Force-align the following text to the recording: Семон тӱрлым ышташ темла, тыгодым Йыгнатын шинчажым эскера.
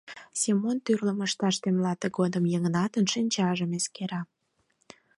Семон 0.41 0.77
тӱрлым 0.85 1.19
ышташ 1.27 1.55
темла, 1.63 1.93
тыгодым 2.01 2.45
Йыгнатын 2.53 3.05
шинчажым 3.13 3.71
эскера. 3.77 4.21